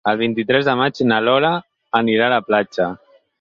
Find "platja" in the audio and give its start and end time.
2.49-2.89